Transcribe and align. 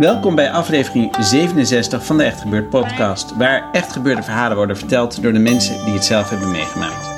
Welkom 0.00 0.34
bij 0.34 0.50
aflevering 0.50 1.16
67 1.18 2.04
van 2.04 2.16
de 2.16 2.24
Echt 2.24 2.40
Gebeurd 2.40 2.68
podcast, 2.68 3.36
waar 3.36 3.70
echt 3.72 3.92
gebeurde 3.92 4.22
verhalen 4.22 4.56
worden 4.56 4.76
verteld 4.76 5.22
door 5.22 5.32
de 5.32 5.38
mensen 5.38 5.84
die 5.84 5.94
het 5.94 6.04
zelf 6.04 6.30
hebben 6.30 6.50
meegemaakt. 6.50 7.10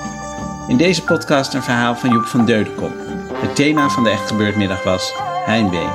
In 0.68 0.77
deze 0.77 1.02
podcast 1.02 1.55
een 1.55 1.62
verhaal 1.62 1.95
van 1.95 2.10
Joep 2.10 2.24
van 2.24 2.46
Deudekom. 2.46 2.92
Het 3.34 3.56
thema 3.56 3.89
van 3.89 4.05
de 4.05 4.11
Echt 4.11 4.27
Gebeurd 4.27 4.56
middag 4.56 4.83
was 4.83 5.12
heimwee. 5.44 5.89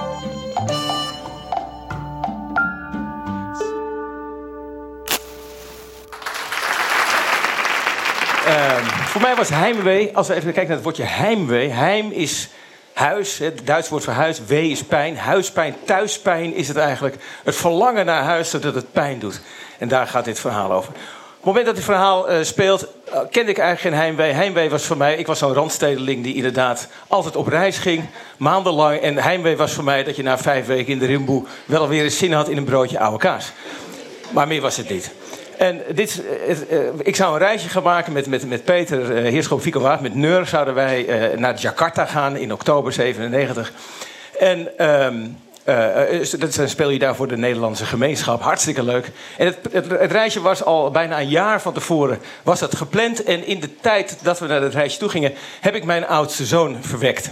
Ehm, 8.45 8.83
voor 8.83 9.21
mij 9.21 9.35
was 9.35 9.49
heimwee, 9.49 10.15
als 10.17 10.27
we 10.27 10.33
even 10.33 10.53
kijken 10.53 10.67
naar 10.67 10.75
het 10.75 10.83
woordje 10.83 11.03
heimwee. 11.03 11.69
Heim 11.69 12.11
is 12.11 12.49
huis, 12.97 13.37
het 13.37 13.61
Duits 13.63 13.89
woord 13.89 14.03
voor 14.03 14.13
huis. 14.13 14.39
Wee 14.45 14.69
is 14.69 14.83
pijn. 14.83 15.17
Huispijn, 15.17 15.75
thuispijn 15.85 16.53
is 16.53 16.67
het 16.67 16.77
eigenlijk. 16.77 17.15
Het 17.43 17.55
verlangen 17.55 18.05
naar 18.05 18.23
huis 18.23 18.49
zodat 18.49 18.75
het 18.75 18.91
pijn 18.91 19.19
doet. 19.19 19.41
En 19.77 19.87
daar 19.87 20.07
gaat 20.07 20.25
dit 20.25 20.39
verhaal 20.39 20.71
over. 20.71 20.89
Op 20.89 20.95
het 21.35 21.45
moment 21.45 21.65
dat 21.65 21.75
dit 21.75 21.83
verhaal 21.83 22.29
eh, 22.29 22.43
speelt, 22.43 22.87
eh, 23.03 23.19
kende 23.31 23.51
ik 23.51 23.57
eigenlijk 23.57 23.79
geen 23.79 23.93
heimwee. 23.93 24.31
Heimwee 24.31 24.69
was 24.69 24.85
voor 24.85 24.97
mij, 24.97 25.15
ik 25.15 25.27
was 25.27 25.39
zo'n 25.39 25.53
randstedeling 25.53 26.23
die 26.23 26.35
inderdaad 26.35 26.87
altijd 27.07 27.35
op 27.35 27.47
reis 27.47 27.77
ging, 27.77 28.05
maandenlang. 28.37 28.99
En 28.99 29.17
heimwee 29.17 29.57
was 29.57 29.73
voor 29.73 29.83
mij 29.83 30.03
dat 30.03 30.15
je 30.15 30.23
na 30.23 30.37
vijf 30.37 30.65
weken 30.65 30.93
in 30.93 30.99
de 30.99 31.05
rimboe 31.05 31.43
wel 31.65 31.87
weer 31.87 32.03
eens 32.03 32.17
zin 32.17 32.33
had 32.33 32.49
in 32.49 32.57
een 32.57 32.63
broodje 32.63 32.99
oude 32.99 33.17
kaas. 33.17 33.51
Maar 34.31 34.47
meer 34.47 34.61
was 34.61 34.77
het 34.77 34.89
niet. 34.89 35.11
En 35.57 35.81
dit, 35.93 36.23
eh, 36.47 36.51
eh, 36.51 36.93
ik 36.97 37.15
zou 37.15 37.33
een 37.33 37.39
reisje 37.39 37.69
gaan 37.69 37.83
maken 37.83 38.13
met, 38.13 38.27
met, 38.27 38.49
met 38.49 38.63
Peter 38.63 38.99
uh, 38.99 39.31
Heerschop 39.31 39.63
Waard. 39.63 40.01
Met 40.01 40.15
Neur 40.15 40.45
zouden 40.45 40.73
wij 40.73 41.05
naar 41.35 41.55
Jakarta 41.55 42.05
gaan 42.05 42.35
in 42.35 42.53
oktober 42.53 42.93
97. 42.93 43.71
En 44.39 44.77
ehm, 44.77 45.25
dan 46.37 46.69
speel 46.69 46.89
je 46.89 46.99
daar 46.99 47.15
voor 47.15 47.27
de 47.27 47.37
Nederlandse 47.37 47.85
gemeenschap. 47.85 48.41
Hartstikke 48.41 48.83
leuk. 48.83 49.11
En 49.37 49.45
het, 49.45 49.57
het, 49.71 49.89
het, 49.89 50.11
reisje 50.11 50.41
was 50.41 50.63
al 50.63 50.91
bijna 50.91 51.19
een 51.19 51.29
jaar 51.29 51.61
van 51.61 51.73
tevoren 51.73 52.19
was 52.43 52.59
dat 52.59 52.75
gepland. 52.75 53.23
En 53.23 53.45
in 53.45 53.59
de 53.59 53.75
tijd 53.79 54.17
dat 54.21 54.39
we 54.39 54.47
naar 54.47 54.61
het 54.61 54.73
reisje 54.73 54.99
toe 54.99 55.09
gingen... 55.09 55.33
heb 55.59 55.75
ik 55.75 55.83
mijn 55.83 56.07
oudste 56.07 56.45
zoon 56.45 56.77
verwekt. 56.81 57.29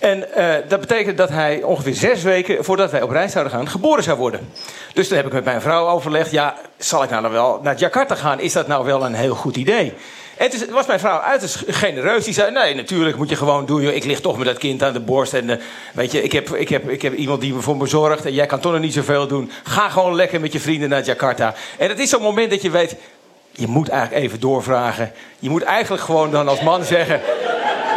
En 0.00 0.24
uh, 0.36 0.54
dat 0.68 0.80
betekent 0.80 1.16
dat 1.16 1.28
hij 1.28 1.62
ongeveer 1.62 1.94
zes 1.94 2.22
weken 2.22 2.64
voordat 2.64 2.90
wij 2.90 3.02
op 3.02 3.10
reis 3.10 3.32
zouden 3.32 3.52
gaan, 3.52 3.68
geboren 3.68 4.02
zou 4.02 4.18
worden. 4.18 4.48
Dus 4.92 5.08
toen 5.08 5.16
heb 5.16 5.26
ik 5.26 5.32
met 5.32 5.44
mijn 5.44 5.60
vrouw 5.60 5.86
overlegd: 5.86 6.30
ja, 6.30 6.54
zal 6.76 7.02
ik 7.02 7.10
nou 7.10 7.30
wel 7.30 7.60
naar 7.62 7.76
Jakarta 7.76 8.14
gaan? 8.14 8.40
Is 8.40 8.52
dat 8.52 8.66
nou 8.66 8.84
wel 8.84 9.04
een 9.04 9.14
heel 9.14 9.34
goed 9.34 9.56
idee? 9.56 9.94
En 10.40 10.50
toen 10.50 10.70
was 10.70 10.86
mijn 10.86 11.00
vrouw 11.00 11.18
uiterst 11.18 11.62
genereus. 11.66 12.24
Die 12.24 12.34
zei: 12.34 12.50
Nee, 12.50 12.74
natuurlijk 12.74 13.16
moet 13.16 13.28
je 13.28 13.36
gewoon 13.36 13.66
doen. 13.66 13.82
Ik 13.82 14.04
lig 14.04 14.20
toch 14.20 14.36
met 14.36 14.46
dat 14.46 14.58
kind 14.58 14.82
aan 14.82 14.92
de 14.92 15.00
borst. 15.00 15.34
En 15.34 15.48
uh, 15.48 15.56
weet 15.92 16.12
je, 16.12 16.22
ik 16.22 16.32
heb, 16.32 16.54
ik, 16.54 16.68
heb, 16.68 16.88
ik 16.88 17.02
heb 17.02 17.14
iemand 17.14 17.40
die 17.40 17.54
me 17.54 17.60
voor 17.60 17.76
me 17.76 17.86
zorgt. 17.86 18.24
En 18.24 18.32
jij 18.32 18.46
kan 18.46 18.60
toch 18.60 18.72
nog 18.72 18.80
niet 18.80 18.92
zoveel 18.92 19.26
doen. 19.26 19.50
Ga 19.62 19.88
gewoon 19.88 20.14
lekker 20.14 20.40
met 20.40 20.52
je 20.52 20.60
vrienden 20.60 20.88
naar 20.88 21.02
Jakarta. 21.02 21.54
En 21.78 21.88
het 21.88 21.98
is 21.98 22.10
zo'n 22.10 22.22
moment 22.22 22.50
dat 22.50 22.62
je 22.62 22.70
weet. 22.70 22.96
Je 23.50 23.66
moet 23.66 23.88
eigenlijk 23.88 24.24
even 24.24 24.40
doorvragen. 24.40 25.12
Je 25.38 25.50
moet 25.50 25.62
eigenlijk 25.62 26.02
gewoon 26.02 26.30
dan 26.30 26.48
als 26.48 26.60
man 26.60 26.84
zeggen: 26.84 27.20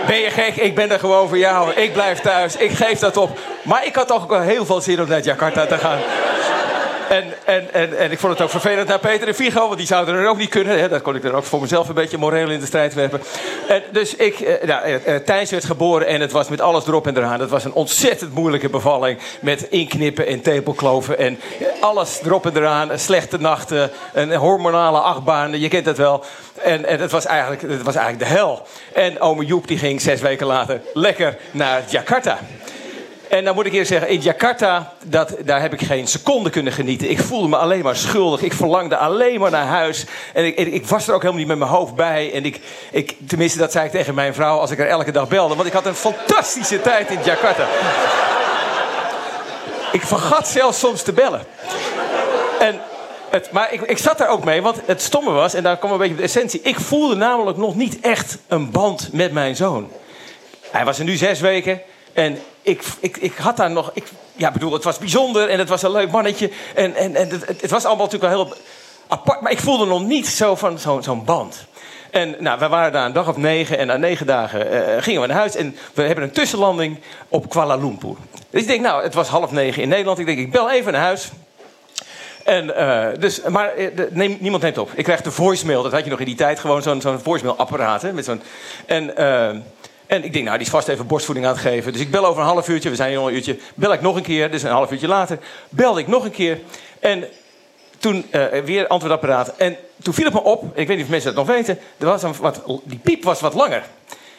ben 0.08 0.18
je 0.18 0.30
gek? 0.30 0.56
Ik 0.56 0.76
ben 0.76 0.92
er 0.92 1.00
gewoon 1.00 1.28
voor 1.28 1.38
jou. 1.38 1.72
Ik 1.74 1.94
blijf 1.94 2.20
thuis. 2.20 2.56
Ik 2.56 2.72
geef 2.72 3.00
dat 3.00 3.18
op. 3.18 3.40
Maar 3.64 3.86
ik 3.86 3.96
had 3.96 4.08
toch 4.08 4.26
wel 4.26 4.42
heel 4.42 4.66
veel 4.66 4.82
zin 4.82 5.02
om 5.02 5.08
naar 5.08 5.22
Jakarta 5.22 5.66
te 5.66 5.78
gaan. 5.78 6.00
En, 7.14 7.34
en, 7.46 7.74
en, 7.74 7.98
en 7.98 8.12
ik 8.12 8.20
vond 8.20 8.34
het 8.34 8.42
ook 8.42 8.50
vervelend 8.50 8.88
naar 8.88 9.00
Peter 9.00 9.28
en 9.28 9.36
Vigo, 9.36 9.66
want 9.66 9.78
die 9.78 9.88
zouden 9.88 10.16
er 10.16 10.28
ook 10.28 10.38
niet 10.38 10.50
kunnen. 10.50 10.80
Hè. 10.80 10.90
Dat 10.90 11.02
kon 11.02 11.16
ik 11.16 11.24
er 11.24 11.34
ook 11.34 11.44
voor 11.44 11.62
mezelf 11.62 11.88
een 11.88 11.94
beetje 11.94 12.18
moreel 12.18 12.50
in 12.50 12.60
de 12.60 12.66
strijd 12.66 12.94
werpen. 12.94 13.22
En 13.68 13.84
dus 13.92 14.16
ik, 14.16 14.40
eh, 14.40 14.68
nou, 14.68 14.84
eh, 14.84 15.16
eh, 15.16 15.24
Thijs 15.24 15.52
werd 15.52 15.66
geboren 15.66 16.08
en 16.08 16.22
het 16.22 16.32
was 16.32 16.50
met 16.50 16.62
alles 16.62 16.88
erop 16.88 17.08
en 17.08 17.18
eraan. 17.18 17.40
Het 17.40 17.50
was 17.50 17.64
een 17.64 17.74
ontzettend 17.74 18.34
moeilijke 18.34 18.70
bevalling. 18.70 19.20
Met 19.42 19.68
inknippen 19.70 20.28
en 20.28 20.42
tepelkloven 20.42 21.18
en 21.18 21.40
alles 21.80 22.22
erop 22.26 22.46
en 22.46 22.58
eraan. 22.58 23.00
Slechte 23.00 23.40
nachten, 23.40 23.92
een 24.14 24.36
hormonale 24.36 25.00
achtbaan, 25.00 25.60
je 25.60 25.68
kent 25.68 25.86
het 25.86 25.98
wel. 25.98 26.24
En, 26.62 26.86
en 26.86 27.00
het, 27.00 27.12
was 27.12 27.26
eigenlijk, 27.26 27.62
het 27.62 27.84
was 27.84 27.96
eigenlijk 27.96 28.30
de 28.30 28.36
hel. 28.36 28.68
En 28.94 29.22
ome 29.22 29.46
Joep 29.46 29.68
die 29.68 29.78
ging 29.78 30.02
zes 30.02 30.22
weken 30.22 30.48
later 30.48 30.82
lekker 30.94 31.38
naar 31.52 31.84
Jakarta. 31.88 32.40
En 33.34 33.44
dan 33.44 33.56
moet 33.56 33.66
ik 33.66 33.74
eerst 33.74 33.90
zeggen, 33.92 34.10
in 34.10 34.20
Jakarta, 34.20 34.94
dat, 35.04 35.36
daar 35.46 35.62
heb 35.62 35.74
ik 35.74 35.82
geen 35.82 36.08
seconde 36.08 36.50
kunnen 36.50 36.74
genieten. 36.74 37.10
Ik 37.10 37.20
voelde 37.20 37.48
me 37.48 37.58
alleen 37.58 37.84
maar 37.84 37.96
schuldig. 37.96 38.42
Ik 38.42 38.54
verlangde 38.54 38.98
alleen 38.98 39.40
maar 39.40 39.52
naar 39.52 39.66
huis. 39.66 40.06
En 40.34 40.46
ik, 40.46 40.58
ik, 40.58 40.86
was 40.86 41.08
er 41.08 41.14
ook 41.14 41.22
helemaal 41.22 41.40
niet 41.40 41.50
met 41.50 41.58
mijn 41.58 41.72
hoofd 41.72 41.96
bij. 41.96 42.34
En 42.34 42.46
ik, 42.46 42.60
ik, 42.92 43.16
tenminste, 43.28 43.58
dat 43.58 43.72
zei 43.72 43.86
ik 43.86 43.92
tegen 43.92 44.14
mijn 44.14 44.34
vrouw 44.34 44.58
als 44.58 44.72
ik 44.72 44.80
er 44.80 44.88
elke 44.88 45.12
dag 45.12 45.28
belde. 45.28 45.56
Want 45.56 45.68
ik 45.68 45.74
had 45.74 45.86
een 45.86 45.96
fantastische 45.96 46.82
tijd 46.82 47.10
in 47.10 47.20
Jakarta. 47.24 47.68
ik 49.92 50.02
vergat 50.02 50.48
zelfs 50.48 50.80
soms 50.80 51.02
te 51.02 51.14
bellen. 51.14 51.42
En 52.60 52.80
het, 53.30 53.52
maar 53.52 53.74
ik, 53.74 53.82
ik 53.82 53.98
zat 53.98 54.18
daar 54.18 54.30
ook 54.30 54.44
mee, 54.44 54.62
want 54.62 54.78
het 54.86 55.02
stomme 55.02 55.32
was, 55.32 55.54
en 55.54 55.64
daar 55.64 55.78
kwam 55.78 55.92
een 55.92 55.98
beetje 55.98 56.14
op 56.14 56.20
de 56.20 56.26
essentie. 56.26 56.62
Ik 56.62 56.80
voelde 56.80 57.16
namelijk 57.16 57.58
nog 57.58 57.76
niet 57.76 58.00
echt 58.00 58.38
een 58.48 58.72
band 58.72 59.10
met 59.12 59.32
mijn 59.32 59.56
zoon. 59.56 59.92
Hij 60.72 60.86
was 60.86 61.00
er 61.00 61.06
nu 61.06 61.16
zes 61.16 61.40
weken. 61.40 61.82
En 62.14 62.38
ik, 62.62 62.84
ik, 63.00 63.18
ik 63.18 63.38
had 63.38 63.58
daar 63.58 63.72
nog. 63.72 63.92
Ik, 63.94 64.04
ja, 64.36 64.52
bedoel, 64.52 64.74
het 64.74 64.84
was 64.84 64.98
bijzonder 64.98 65.50
en 65.50 65.60
het 65.60 65.70
was 65.70 65.82
een 65.82 65.92
leuk 65.92 66.12
mannetje. 66.12 66.52
En, 66.76 66.96
en, 66.96 67.16
en 67.16 67.30
het, 67.30 67.62
het 67.62 67.72
was 67.72 67.86
allemaal 67.86 68.06
natuurlijk 68.06 68.34
wel 68.34 68.46
heel 68.46 68.56
apart. 69.08 69.42
Maar 69.42 69.52
ik 69.52 69.60
voelde 69.60 69.86
nog 69.86 70.06
niet 70.06 70.28
zo 70.28 70.56
van 70.56 70.80
zo'n 70.80 71.04
zo'n 71.04 71.26
band. 71.26 71.66
En 72.12 72.36
nou, 72.40 72.60
we 72.60 72.68
waren 72.68 72.92
daar 72.92 73.06
een 73.06 73.14
dag 73.14 73.28
of 73.28 73.38
negen 73.38 73.78
en 73.78 73.88
na 73.88 73.98
negen 73.98 74.26
dagen 74.26 74.74
uh, 74.74 75.02
gingen 75.02 75.22
we 75.22 75.28
naar 75.28 75.38
huis. 75.38 75.56
En 75.56 75.78
we 75.94 76.02
hebben 76.02 76.24
een 76.24 76.32
tussenlanding 76.32 77.00
op 77.28 77.50
Kuala 77.50 77.76
Lumpur. 77.76 78.16
Dus 78.50 78.62
ik 78.62 78.68
denk, 78.68 78.82
nou, 78.82 79.04
het 79.04 79.14
was 79.14 79.28
half 79.28 79.52
negen 79.52 79.82
in 79.82 79.90
Nederland. 79.90 80.20
Ik 80.20 80.26
denk, 80.26 80.40
ik 80.40 80.52
bel 80.52 80.72
even 80.72 80.92
naar 80.92 81.02
huis. 81.02 81.30
En, 82.44 82.66
uh, 82.66 83.08
dus, 83.20 83.42
maar 83.42 83.72
neem, 84.10 84.38
niemand 84.40 84.64
neemt 84.64 84.78
op. 84.78 84.92
Ik 84.96 85.04
krijg 85.04 85.22
de 85.22 85.32
voicemail. 85.32 85.84
Dat 85.84 85.92
had 85.92 86.04
je 86.04 86.10
nog 86.10 86.20
in 86.20 86.26
die 86.26 86.36
tijd. 86.36 86.60
Gewoon 86.60 86.82
zo'n 86.82 87.02
zo'n 87.02 87.20
voicemail-apparaat. 87.20 88.12
Met 88.12 88.26
zo'n, 88.26 88.42
en... 88.86 89.14
En 90.06 90.24
ik 90.24 90.34
denk, 90.34 90.46
nou, 90.46 90.58
die 90.58 90.66
is 90.66 90.72
vast 90.72 90.88
even 90.88 91.08
borstvoeding 91.08 91.48
aan 91.48 91.54
het 91.54 91.62
geven. 91.62 91.92
Dus 91.92 92.02
ik 92.02 92.12
bel 92.12 92.26
over 92.26 92.42
een 92.42 92.48
half 92.48 92.70
uurtje, 92.70 92.90
we 92.90 92.96
zijn 92.96 93.10
hier 93.10 93.20
al 93.20 93.28
een 93.28 93.36
uurtje. 93.36 93.58
Bel 93.76 93.94
ik 93.94 94.02
nog 94.02 94.16
een 94.16 94.24
keer, 94.24 94.52
dus 94.52 94.64
een 94.64 94.72
half 94.72 94.92
uurtje 94.92 95.08
later. 95.08 95.38
Belde 95.70 96.00
ik 96.00 96.08
nog 96.08 96.24
een 96.24 96.32
keer. 96.32 96.60
En 97.00 97.28
toen 97.98 98.26
uh, 98.32 98.46
weer 98.66 98.88
antwoordapparaat. 98.88 99.56
En 99.58 99.78
toen 100.02 100.14
viel 100.14 100.26
het 100.26 100.34
me 100.34 100.44
op, 100.44 100.64
ik 100.64 100.88
weet 100.88 100.98
niet 100.98 101.06
of 101.06 101.12
mensen 101.12 101.36
dat 101.36 101.46
nog 101.46 101.56
weten. 101.56 101.80
Er 101.98 102.06
was 102.06 102.24
een 102.24 102.36
wat, 102.40 102.62
die 102.84 103.00
piep 103.04 103.24
was 103.24 103.42
wat 103.42 103.54
langer. 103.54 103.84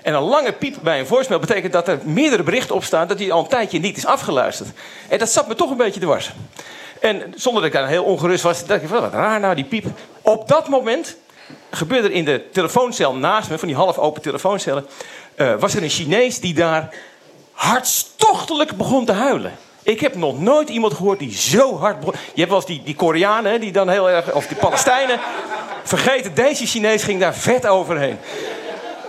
En 0.02 0.14
een 0.14 0.22
lange 0.22 0.52
piep 0.52 0.76
bij 0.82 0.98
een 0.98 1.06
voicemail 1.06 1.40
betekent 1.40 1.72
dat 1.72 1.88
er 1.88 1.98
meerdere 2.02 2.42
berichten 2.42 2.74
op 2.74 2.84
staan... 2.84 3.08
dat 3.08 3.18
die 3.18 3.32
al 3.32 3.40
een 3.40 3.48
tijdje 3.48 3.78
niet 3.78 3.96
is 3.96 4.06
afgeluisterd. 4.06 4.68
En 5.08 5.18
dat 5.18 5.30
zat 5.30 5.48
me 5.48 5.54
toch 5.54 5.70
een 5.70 5.76
beetje 5.76 6.00
dwars. 6.00 6.32
En 7.00 7.32
zonder 7.36 7.62
dat 7.62 7.72
ik 7.72 7.78
daar 7.78 7.88
heel 7.88 8.04
ongerust 8.04 8.42
was, 8.42 8.66
dacht 8.66 8.82
ik, 8.82 8.88
wat 8.88 9.12
raar 9.12 9.40
nou, 9.40 9.54
die 9.54 9.64
piep. 9.64 9.86
Op 10.22 10.48
dat 10.48 10.68
moment 10.68 11.16
gebeurde 11.70 12.08
er 12.08 12.14
in 12.14 12.24
de 12.24 12.44
telefooncel 12.52 13.14
naast 13.14 13.50
me, 13.50 13.58
van 13.58 13.68
die 13.68 13.76
half 13.76 13.98
open 13.98 14.22
telefooncellen, 14.22 14.86
uh, 15.36 15.54
was 15.58 15.74
er 15.74 15.82
een 15.82 15.88
Chinees 15.88 16.40
die 16.40 16.54
daar 16.54 16.94
hartstochtelijk 17.52 18.76
begon 18.76 19.04
te 19.04 19.12
huilen. 19.12 19.52
Ik 19.82 20.00
heb 20.00 20.14
nog 20.14 20.40
nooit 20.40 20.68
iemand 20.68 20.94
gehoord 20.94 21.18
die 21.18 21.34
zo 21.34 21.78
hard 21.78 22.00
begon. 22.00 22.14
Je 22.14 22.40
hebt 22.40 22.48
wel 22.48 22.58
eens 22.58 22.66
die, 22.66 22.82
die 22.82 22.94
Koreanen, 22.94 23.60
die 23.60 23.72
dan 23.72 23.88
heel 23.88 24.10
erg. 24.10 24.32
of 24.32 24.46
die 24.46 24.56
Palestijnen. 24.56 25.20
Vergeten, 25.82 26.34
deze 26.34 26.66
Chinees 26.66 27.02
ging 27.02 27.20
daar 27.20 27.34
vet 27.34 27.66
overheen. 27.66 28.18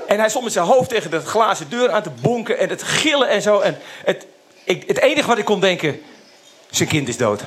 En 0.08 0.20
hij 0.20 0.30
stond 0.30 0.44
met 0.44 0.54
zijn 0.54 0.66
hoofd 0.66 0.90
tegen 0.90 1.12
de 1.12 1.20
glazen 1.20 1.70
deur 1.70 1.92
aan 1.92 2.04
te 2.04 2.12
bonken 2.22 2.58
en 2.58 2.70
het 2.70 2.84
gillen 2.84 3.30
en 3.30 3.42
zo. 3.42 3.60
En 3.60 3.78
het, 4.06 4.26
ik, 4.64 4.84
het 4.88 5.00
enige 5.00 5.28
wat 5.28 5.38
ik 5.38 5.46
kon 5.46 5.60
denken: 5.60 6.02
zijn 6.70 6.90
kind 6.90 7.08
is 7.08 7.18
dood. 7.18 7.44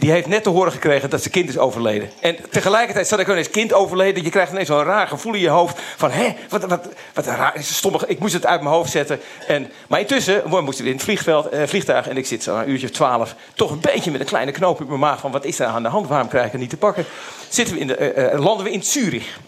Die 0.00 0.10
heeft 0.10 0.26
net 0.26 0.42
te 0.42 0.48
horen 0.48 0.72
gekregen 0.72 1.10
dat 1.10 1.20
zijn 1.20 1.32
kind 1.32 1.48
is 1.48 1.58
overleden. 1.58 2.10
En 2.20 2.36
tegelijkertijd 2.50 3.06
zat 3.06 3.18
ik 3.20 3.28
ineens 3.28 3.50
kind 3.50 3.72
overleden. 3.72 4.24
Je 4.24 4.30
krijgt 4.30 4.52
ineens 4.52 4.68
zo'n 4.68 4.82
raar 4.82 5.08
gevoel 5.08 5.34
in 5.34 5.40
je 5.40 5.48
hoofd. 5.48 5.78
Van, 5.96 6.10
hé, 6.10 6.34
wat, 6.48 6.64
wat, 6.64 6.88
wat 7.14 7.26
raar, 7.26 7.54
stommig. 7.58 8.06
Ik 8.06 8.18
moest 8.18 8.32
het 8.32 8.46
uit 8.46 8.60
mijn 8.60 8.74
hoofd 8.74 8.90
zetten. 8.90 9.20
En, 9.46 9.70
maar 9.88 10.00
intussen 10.00 10.50
we 10.50 10.74
in 10.76 10.92
het 10.92 11.02
vliegveld, 11.02 11.48
eh, 11.48 11.62
vliegtuig. 11.66 12.08
En 12.08 12.16
ik 12.16 12.26
zit 12.26 12.42
zo 12.42 12.56
een 12.56 12.70
uurtje 12.70 12.86
of 12.86 12.92
twaalf. 12.92 13.34
Toch 13.54 13.70
een 13.70 13.80
beetje 13.80 14.10
met 14.10 14.20
een 14.20 14.26
kleine 14.26 14.52
knoop 14.52 14.80
in 14.80 14.86
mijn 14.86 15.00
maag. 15.00 15.20
Van, 15.20 15.30
wat 15.30 15.44
is 15.44 15.58
er 15.58 15.66
aan 15.66 15.82
de 15.82 15.88
hand? 15.88 16.08
Waarom 16.08 16.28
krijg 16.28 16.46
ik 16.46 16.52
het 16.52 16.60
niet 16.60 16.70
te 16.70 16.76
pakken? 16.76 17.04
Zitten 17.48 17.74
we 17.74 17.80
in 17.80 17.86
de, 17.86 17.96
eh, 17.96 18.32
eh, 18.32 18.40
landen 18.40 18.64
we 18.64 18.72
in 18.72 18.82
Zurich. 18.82 19.38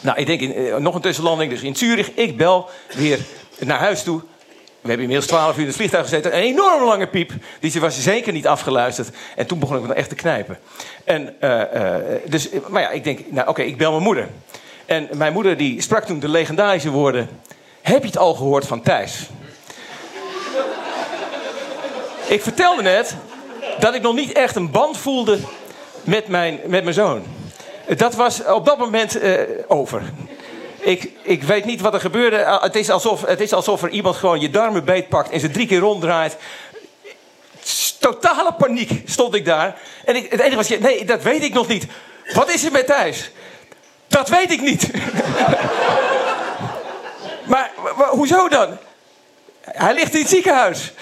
Nou, 0.00 0.18
ik 0.18 0.26
denk 0.26 0.40
in, 0.40 0.54
eh, 0.54 0.76
nog 0.76 0.94
een 0.94 1.00
tussenlanding. 1.00 1.50
Dus 1.50 1.62
in 1.62 1.76
Zurich. 1.76 2.10
Ik 2.14 2.36
bel 2.36 2.68
weer 2.94 3.18
naar 3.58 3.78
huis 3.78 4.02
toe. 4.02 4.20
We 4.82 4.88
hebben 4.88 5.06
inmiddels 5.06 5.26
12 5.26 5.54
uur 5.54 5.60
in 5.60 5.66
het 5.66 5.76
vliegtuig 5.76 6.04
gezeten. 6.04 6.36
Een 6.36 6.42
enorm 6.42 6.84
lange 6.84 7.06
piep. 7.06 7.32
Die 7.60 7.80
was 7.80 8.02
zeker 8.02 8.32
niet 8.32 8.46
afgeluisterd. 8.46 9.08
En 9.36 9.46
toen 9.46 9.58
begon 9.58 9.76
ik 9.76 9.86
me 9.86 9.94
echt 9.94 10.08
te 10.08 10.14
knijpen. 10.14 10.58
En, 11.04 11.40
eh, 11.40 11.96
eh, 11.96 12.20
dus, 12.26 12.48
maar 12.68 12.82
ja, 12.82 12.90
ik 12.90 13.04
denk, 13.04 13.20
nou 13.30 13.48
oké, 13.48 13.62
ik 13.62 13.76
bel 13.76 13.90
mijn 13.90 14.02
moeder. 14.02 14.28
En 14.86 15.08
mijn 15.12 15.32
moeder 15.32 15.56
die 15.56 15.80
sprak 15.80 16.04
toen 16.04 16.20
de 16.20 16.28
legendarische 16.28 16.90
woorden... 16.90 17.28
Heb 17.82 18.00
je 18.00 18.06
het 18.06 18.18
al 18.18 18.34
gehoord 18.34 18.66
van 18.66 18.82
Thijs? 18.82 19.28
ik 22.26 22.42
vertelde 22.42 22.82
net 22.82 23.16
dat 23.78 23.94
ik 23.94 24.02
nog 24.02 24.14
niet 24.14 24.32
echt 24.32 24.56
een 24.56 24.70
band 24.70 24.98
voelde 24.98 25.38
met 26.04 26.28
mijn, 26.28 26.60
met 26.66 26.82
mijn 26.82 26.94
zoon. 26.94 27.22
Dat 27.96 28.14
was 28.14 28.44
op 28.44 28.64
dat 28.64 28.78
moment 28.78 29.18
eh, 29.18 29.40
over. 29.66 30.02
Ik, 30.82 31.10
ik 31.22 31.42
weet 31.42 31.64
niet 31.64 31.80
wat 31.80 31.94
er 31.94 32.00
gebeurde. 32.00 32.38
Uh, 32.38 32.62
Het 32.62 32.76
is, 32.76 32.90
alsof, 32.90 33.26
het 33.26 33.40
is 33.40 33.52
alsof 33.52 33.82
er 33.82 33.88
iemand 33.88 34.16
gewoon 34.16 34.40
je 34.40 34.50
darmen 34.50 34.84
beetpakt 34.84 35.30
en 35.30 35.40
ze 35.40 35.50
drie 35.50 35.66
keer 35.66 35.78
ronddraait. 35.78 36.36
Totale 37.98 38.52
paniek 38.52 39.02
stond 39.04 39.34
ik 39.34 39.44
daar. 39.44 39.80
En 40.04 40.16
ik, 40.16 40.30
het 40.30 40.40
enige 40.40 40.56
was, 40.56 40.68
nee, 40.68 41.04
dat 41.04 41.22
weet 41.22 41.42
ik 41.42 41.52
nog 41.52 41.68
niet. 41.68 41.86
Wat 42.32 42.52
is 42.52 42.64
er 42.64 42.72
met 42.72 42.86
Thijs? 42.86 43.30
Dat 44.06 44.28
weet 44.28 44.50
ik 44.50 44.60
niet. 44.60 44.90
maar 47.52 47.70
hoezo 48.10 48.48
dan? 48.48 48.78
Hij 49.60 49.94
ligt 49.94 50.14
in 50.14 50.20
het 50.20 50.28
ziekenhuis. 50.28 50.92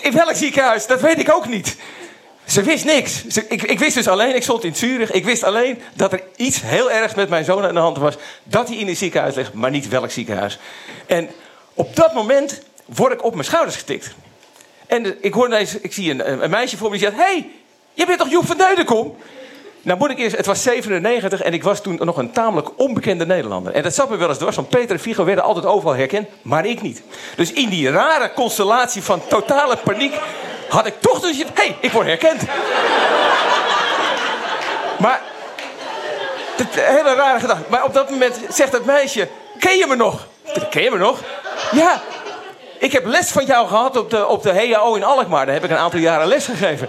In 0.00 0.12
welk 0.12 0.34
ziekenhuis? 0.34 0.86
Dat 0.86 1.00
weet 1.00 1.18
ik 1.18 1.32
ook 1.32 1.46
niet. 1.46 1.76
Ze 2.46 2.62
wist 2.62 2.84
niks. 2.84 3.26
Ze- 3.26 3.46
ik, 3.48 3.62
ik 3.62 3.78
wist 3.78 3.94
dus 3.94 4.08
alleen, 4.08 4.34
ik 4.34 4.42
stond 4.42 4.64
in 4.64 4.74
Zurich. 4.74 5.10
Ik 5.10 5.24
wist 5.24 5.42
alleen 5.44 5.80
dat 5.94 6.12
er 6.12 6.22
iets 6.36 6.60
heel 6.62 6.90
ergs 6.90 7.14
met 7.14 7.28
mijn 7.28 7.44
zoon 7.44 7.64
aan 7.64 7.74
de 7.74 7.80
hand 7.80 7.98
was. 7.98 8.14
Dat 8.44 8.68
hij 8.68 8.76
in 8.76 8.88
een 8.88 8.96
ziekenhuis 8.96 9.34
ligt, 9.34 9.52
maar 9.52 9.70
niet 9.70 9.88
welk 9.88 10.10
ziekenhuis. 10.10 10.58
En 11.06 11.28
op 11.74 11.96
dat 11.96 12.14
moment 12.14 12.62
word 12.84 13.12
ik 13.12 13.24
op 13.24 13.32
mijn 13.32 13.44
schouders 13.44 13.76
getikt. 13.76 14.14
En 14.86 15.24
ik, 15.24 15.32
hoor 15.32 15.46
ineens, 15.46 15.78
ik 15.78 15.92
zie 15.92 16.10
een, 16.10 16.42
een 16.42 16.50
meisje 16.50 16.76
voor 16.76 16.90
me 16.90 16.96
die 16.98 17.06
zegt... 17.06 17.16
Hey, 17.22 17.50
je 17.94 18.06
bent 18.06 18.18
toch 18.18 18.30
Joep 18.30 18.46
van 18.46 18.56
Deudekom? 18.56 19.16
Nou 19.82 19.98
moet 19.98 20.10
ik 20.10 20.18
eerst, 20.18 20.36
het 20.36 20.46
was 20.46 20.62
97 20.62 21.42
en 21.42 21.52
ik 21.52 21.62
was 21.62 21.82
toen 21.82 21.98
nog 22.02 22.16
een 22.16 22.32
tamelijk 22.32 22.68
onbekende 22.76 23.26
Nederlander. 23.26 23.72
En 23.72 23.82
dat 23.82 23.94
zat 23.94 24.10
me 24.10 24.16
wel 24.16 24.28
eens 24.28 24.38
dwars, 24.38 24.56
want 24.56 24.68
Peter 24.68 24.90
en 24.90 25.00
Figo 25.00 25.24
werden 25.24 25.44
altijd 25.44 25.64
overal 25.66 25.94
herkend, 25.94 26.28
maar 26.42 26.66
ik 26.66 26.82
niet. 26.82 27.02
Dus 27.36 27.52
in 27.52 27.68
die 27.68 27.90
rare 27.90 28.32
constellatie 28.32 29.02
van 29.02 29.22
totale 29.28 29.76
paniek 29.76 30.14
had 30.68 30.86
ik 30.86 30.94
toch 31.00 31.20
dus... 31.20 31.36
Hé, 31.38 31.44
hey, 31.54 31.76
ik 31.80 31.92
word 31.92 32.06
herkend. 32.06 32.42
maar, 34.98 35.20
het 36.56 36.74
hele 36.74 37.14
rare 37.14 37.40
gedachte. 37.40 37.64
Maar 37.68 37.84
op 37.84 37.94
dat 37.94 38.10
moment 38.10 38.36
zegt 38.48 38.72
het 38.72 38.84
meisje, 38.84 39.28
ken 39.58 39.76
je 39.78 39.86
me 39.86 39.96
nog? 39.96 40.26
Ken 40.70 40.82
je 40.82 40.90
me 40.90 40.98
nog? 40.98 41.18
Ja, 41.72 42.02
ik 42.78 42.92
heb 42.92 43.06
les 43.06 43.30
van 43.30 43.44
jou 43.44 43.68
gehad 43.68 43.96
op 43.96 44.10
de, 44.10 44.26
op 44.26 44.42
de 44.42 44.68
HAO 44.72 44.94
in 44.94 45.04
Alkmaar. 45.04 45.44
Daar 45.44 45.54
heb 45.54 45.64
ik 45.64 45.70
een 45.70 45.76
aantal 45.76 46.00
jaren 46.00 46.26
les 46.26 46.44
gegeven. 46.44 46.88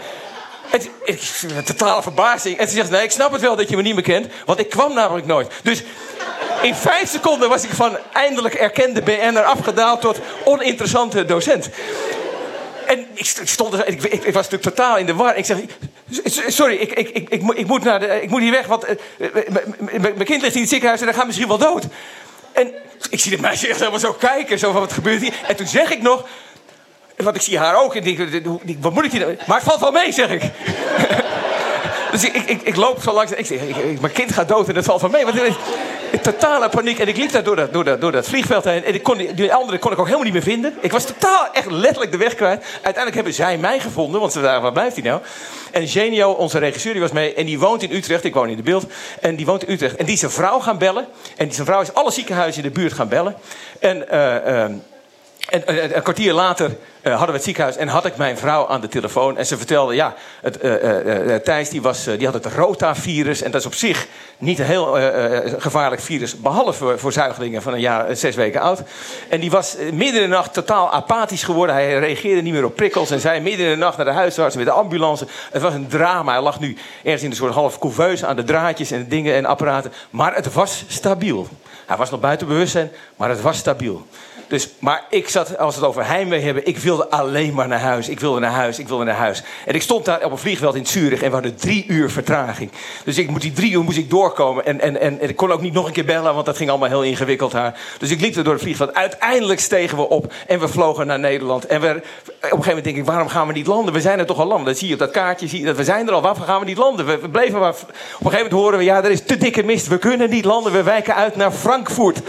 En 0.72 0.80
t- 0.80 0.90
ik, 1.04 1.22
een 1.56 1.64
totale 1.64 2.02
verbazing. 2.02 2.58
En 2.58 2.68
ze 2.68 2.74
zegt, 2.74 2.90
nee, 2.90 3.04
ik 3.04 3.12
snap 3.12 3.32
het 3.32 3.42
wel 3.42 3.56
dat 3.56 3.70
je 3.70 3.76
me 3.76 3.82
niet 3.82 3.94
meer 3.94 4.04
kent. 4.04 4.28
Want 4.46 4.60
ik 4.60 4.70
kwam 4.70 4.94
namelijk 4.94 5.26
nooit. 5.28 5.52
Dus 5.64 5.84
in 6.62 6.76
vijf 6.76 7.10
seconden 7.10 7.50
was 7.50 7.64
ik 7.64 7.70
van 7.74 7.98
eindelijk 8.14 8.54
erkende 8.54 9.02
BN'er 9.02 9.44
afgedaald 9.44 10.02
tot 10.02 10.20
oninteressante 10.44 11.26
docent. 11.26 11.70
En 12.88 13.06
ik 13.14 13.26
st- 13.26 13.40
ik 13.42 13.48
stond 13.48 13.74
er, 13.74 13.88
ik, 13.88 14.04
ik, 14.04 14.24
was 14.24 14.34
natuurlijk 14.50 14.64
totaal 14.64 14.98
in 14.98 15.06
de 15.06 15.14
war. 15.14 15.38
Ik 15.38 15.46
zeg, 15.46 15.58
"S- 16.26 16.56
sorry, 16.56 16.76
ik, 16.76 16.92
ik, 16.92 17.10
ik, 17.10 17.30
ik, 17.30 17.68
moet- 17.68 17.84
naar 17.84 18.00
de, 18.00 18.22
ik 18.22 18.30
moet 18.30 18.42
hier 18.42 18.52
weg, 18.52 18.66
want 18.66 18.84
eh, 18.84 18.96
eh, 19.18 19.54
mijn 19.94 20.24
kind 20.26 20.42
ligt 20.42 20.56
in 20.56 20.62
het 20.62 20.70
ziekenhuis 20.70 21.00
en 21.02 21.08
hij 21.08 21.16
gaat 21.16 21.26
misschien 21.26 21.48
wel 21.48 21.58
dood. 21.58 21.84
En 22.52 22.72
ik 23.10 23.20
zie 23.20 23.32
de 23.36 23.42
meisje 23.42 23.68
echt 23.68 23.80
helemaal 23.80 24.00
zo 24.00 24.14
kijken, 24.14 24.60
zo 24.60 24.72
van 24.72 24.82
wat 24.82 24.94
gebeurt 24.94 25.22
hier. 25.22 25.34
En 25.48 25.56
toen 25.56 25.68
zeg 25.68 25.92
ik 25.92 26.02
nog, 26.02 26.28
want 27.18 27.36
ik 27.36 27.42
zie 27.42 27.58
haar 27.58 27.84
ook 27.84 27.96
en 27.96 28.04
denk, 28.04 28.20
wat 28.82 28.94
moet 28.94 29.06
ik 29.06 29.12
hier 29.12 29.20
nou? 29.22 29.38
Maar 29.48 29.58
het 29.58 29.66
valt 29.68 29.80
wel 29.80 29.92
mee, 29.92 30.12
zeg 30.12 30.30
ik. 30.30 30.42
Dus 32.12 32.24
ik, 32.24 32.34
ik, 32.36 32.62
ik, 32.62 32.76
loop 32.76 33.02
zo 33.02 33.14
langs 33.14 33.32
ik 33.32 33.46
zeg, 33.46 33.60
mijn 34.02 34.14
kind 34.14 34.34
gaat 34.34 34.48
dood 34.48 34.70
en 34.70 34.76
het 34.76 34.86
valt 34.86 35.02
van 35.02 35.12
mee. 35.12 35.22
In 35.26 35.56
totale 36.32 36.70
paniek. 36.70 37.00
En 37.00 37.08
ik 37.08 37.18
liep 37.18 37.32
daar 37.32 37.44
door 37.44 37.56
dat, 37.56 37.74
door 37.74 37.84
dat, 37.84 38.02
door 38.02 38.12
dat 38.12 38.28
vliegveld 38.28 38.64
heen. 38.64 38.84
En 38.84 38.94
ik 38.94 39.04
kon, 39.04 39.18
die- 39.18 39.54
andere 39.54 39.78
kon 39.80 39.92
ik 39.92 40.00
ook 40.00 40.06
helemaal 40.06 40.26
niet 40.26 40.34
meer 40.34 40.42
vinden. 40.54 40.74
Ik 40.80 40.92
was 40.92 41.06
totaal, 41.06 41.48
echt 41.54 41.72
letterlijk 41.72 42.12
de 42.12 42.18
weg 42.18 42.36
kwijt. 42.36 42.64
Uiteindelijk 42.74 43.16
hebben 43.16 43.34
zij 43.34 43.58
mij 43.58 43.80
gevonden, 43.80 44.20
want 44.20 44.32
ze 44.34 44.42
dachten, 44.42 44.62
waar 44.62 44.72
blijft 44.72 44.96
hij 44.96 45.06
nou? 45.06 45.22
En 45.72 45.88
Genio, 45.88 46.32
onze 46.32 46.58
regisseur, 46.60 46.92
die 46.92 47.02
was 47.02 47.12
mee. 47.12 47.34
En 47.34 47.46
die 47.46 47.60
woont 47.60 47.84
in 47.84 47.92
Utrecht. 47.92 48.24
Ik 48.24 48.34
woon 48.34 48.50
in 48.50 48.56
de 48.56 48.64
beeld. 48.64 48.86
En 49.22 49.36
die 49.36 49.46
woont 49.46 49.64
in 49.64 49.74
Utrecht. 49.74 49.96
En 49.96 50.06
die 50.06 50.14
is 50.14 50.20
zijn 50.20 50.32
vrouw 50.32 50.60
gaan 50.60 50.78
bellen. 50.78 51.06
En 51.38 51.46
die 51.46 51.54
zijn 51.54 51.68
vrouw 51.68 51.82
is 51.82 51.94
alle 51.94 52.12
ziekenhuizen 52.12 52.64
in 52.64 52.70
de 52.74 52.80
buurt 52.80 52.94
gaan 52.94 53.08
bellen. 53.08 53.36
En... 53.80 54.10
eh, 54.10 54.62
ehm, 54.64 54.74
en 55.48 55.68
eh, 55.68 55.96
een 55.96 56.02
kwartier 56.02 56.34
later 56.34 56.76
eh, 57.02 57.12
hadden 57.12 57.28
we 57.28 57.34
het 57.34 57.44
ziekenhuis 57.44 57.78
en 57.78 57.88
had 57.88 58.06
ik 58.06 58.18
mijn 58.18 58.38
vrouw 58.38 58.68
aan 58.68 58.82
de 58.82 58.88
telefoon. 58.88 59.38
En 59.38 59.46
ze 59.46 59.58
vertelde, 59.58 59.96
ja, 59.96 60.16
het, 60.42 60.60
eh, 60.60 61.36
Thijs 61.36 61.70
die 61.70 61.82
was, 61.82 62.04
die 62.04 62.26
had 62.26 62.34
het 62.34 62.46
rotavirus. 62.46 63.42
En 63.42 63.52
dat 63.52 63.62
is 63.62 63.68
op 63.68 63.74
zich 63.74 64.08
niet 64.38 64.60
een 64.60 64.66
heel 64.66 64.98
gevaarlijk 65.58 66.02
virus. 66.02 66.40
Behalve 66.42 66.98
voor, 66.98 67.12
zuigelingen 67.12 67.62
van 67.62 67.74
een 67.74 67.80
jaar, 67.80 68.16
zes 68.16 68.36
weken 68.36 68.62
oud. 68.62 68.82
En 69.30 69.40
die 69.40 69.52
was 69.52 69.76
midden 69.94 70.22
in 70.22 70.30
de 70.30 70.36
nacht 70.36 70.54
totaal 70.54 70.92
apathisch 70.92 71.44
geworden. 71.44 71.76
Hij 71.76 72.00
reageerde 72.00 72.42
niet 72.42 72.54
meer 72.54 72.66
op 72.66 72.76
prikkels. 72.76 73.12
En 73.12 73.20
zei 73.20 73.40
midden 73.40 73.66
in 73.66 73.72
de 73.72 73.78
nacht 73.78 73.98
naar 73.98 74.06
de 74.06 74.12
huisarts 74.12 74.56
met 74.56 74.66
de 74.66 74.72
ambulance. 74.72 75.28
Het 75.52 75.62
was 75.62 75.74
een 75.74 75.88
drama. 75.88 76.32
Hij 76.32 76.42
lag 76.42 76.60
nu 76.60 76.78
ergens 77.04 77.24
in 77.24 77.30
een 77.30 77.36
soort 77.36 77.54
half 77.54 77.80
couveuse 77.80 78.26
aan 78.26 78.36
de 78.36 78.44
draadjes 78.44 78.92
en 78.92 79.08
dingen 79.08 79.36
en 79.36 79.46
apparaten. 79.46 79.94
Maar 80.10 80.36
het 80.36 80.54
was 80.54 80.84
stabiel. 80.88 81.48
Hij 81.86 81.98
was 81.98 82.10
nog 82.10 82.20
buiten 82.20 82.48
bewustzijn, 82.48 82.92
maar 83.16 83.30
het 83.30 83.42
was 83.42 83.58
stabiel. 83.58 84.06
Dus, 84.48 84.70
maar 84.80 85.06
ik 85.10 85.30
zat, 85.30 85.58
als 85.58 85.76
we 85.76 85.82
het 85.82 85.90
over 85.90 86.06
heimwee 86.06 86.42
hebben, 86.42 86.68
ik 86.68 86.78
wilde 86.78 87.10
alleen 87.10 87.54
maar 87.54 87.68
naar 87.68 87.80
huis. 87.80 88.10
Ik 88.10 88.20
wilde 88.20 88.40
naar 88.40 88.52
huis, 88.52 88.80
ik 88.80 88.88
wilde 88.88 89.04
naar 89.04 89.16
huis. 89.16 89.44
En 89.66 89.76
ik 89.76 89.82
stond 89.82 90.06
daar 90.06 90.24
op 90.24 90.32
een 90.32 90.38
vliegveld 90.38 90.76
in 90.76 90.86
Zurich 90.86 91.22
en 91.22 91.28
we 91.28 91.34
hadden 91.34 91.56
drie 91.56 91.86
uur 91.88 92.12
vertraging. 92.12 92.72
Dus 93.04 93.18
ik 93.18 93.30
moet 93.30 93.42
die 93.42 93.52
drie 93.52 93.72
uur 93.72 93.84
moest 93.84 93.98
ik 93.98 94.10
doorkomen. 94.10 94.66
En, 94.66 94.82
en, 94.82 95.00
en, 95.00 95.22
ik 95.30 95.36
kon 95.36 95.52
ook 95.52 95.62
niet 95.62 95.74
nog 95.74 95.86
een 95.86 95.94
keer 95.94 96.06
bellen, 96.06 96.34
want 96.34 96.46
dat 96.46 96.58
ging 96.58 96.70
allemaal 96.70 96.90
heel 96.90 97.04
ingewikkeld 97.04 97.52
daar. 97.52 97.80
Dus 97.98 98.12
ik 98.12 98.22
liep 98.22 98.36
er 98.36 98.44
door 98.44 98.54
het 98.54 98.62
vliegveld. 98.62 98.94
Uiteindelijk 98.94 99.60
stegen 99.60 99.98
we 99.98 100.10
op 100.10 100.34
en 100.48 100.60
we 100.60 100.68
vlogen 100.68 101.08
naar 101.08 101.20
Nederland. 101.20 101.66
En 101.66 101.82
we, 101.82 101.88
op 101.88 101.96
een 101.96 102.02
gegeven 102.42 102.68
moment 102.68 102.84
denk 102.84 102.98
ik, 102.98 103.06
waarom 103.06 103.28
gaan 103.28 103.48
we 103.48 103.54
niet 103.54 103.68
landen? 103.68 103.94
We 103.94 104.02
zijn 104.02 104.20
er 104.20 104.26
toch 104.26 104.40
al 104.40 104.48
landen. 104.48 104.66
Dat 104.66 104.78
zie 104.78 104.88
je 104.88 104.94
op 104.94 105.00
dat 105.00 105.12
kaartje. 105.12 105.48
Zie 105.48 105.66
dat 105.66 105.76
we 105.76 105.84
zijn 105.84 106.08
er 106.08 106.14
al. 106.14 106.22
Waarvoor 106.22 106.46
gaan 106.46 106.60
we 106.60 106.66
niet 106.66 106.78
landen? 106.78 107.06
We, 107.06 107.18
we 107.18 107.30
bleven 107.30 107.60
maar. 107.60 107.70
Op 107.70 107.80
een 107.80 107.96
gegeven 108.32 108.32
moment 108.32 108.52
horen 108.52 108.78
we, 108.78 108.84
ja, 108.84 109.04
er 109.04 109.12
is 109.12 109.24
te 109.26 109.38
dikke 109.38 109.64
mist. 109.64 109.88
We 109.88 109.98
kunnen 109.98 110.30
niet 110.30 110.46
landen. 110.46 110.72
We 110.72 110.84
wijken 110.84 111.16
uit 111.16 111.36
naar 111.36 111.52
Frankfurt. 111.52 112.22